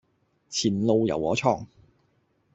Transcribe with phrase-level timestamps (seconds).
[0.49, 1.67] 前路由我創